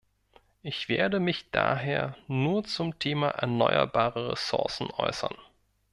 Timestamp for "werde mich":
0.89-1.51